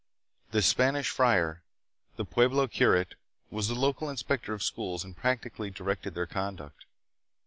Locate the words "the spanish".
0.49-1.09